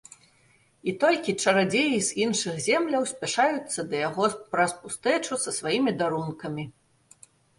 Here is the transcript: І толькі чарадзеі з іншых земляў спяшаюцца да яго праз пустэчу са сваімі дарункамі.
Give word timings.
І 0.91 0.93
толькі 1.01 1.33
чарадзеі 1.43 1.97
з 2.07 2.17
іншых 2.23 2.55
земляў 2.67 3.03
спяшаюцца 3.11 3.79
да 3.91 3.95
яго 4.07 4.25
праз 4.55 4.71
пустэчу 4.85 5.33
са 5.45 5.51
сваімі 5.59 5.91
дарункамі. 6.01 6.65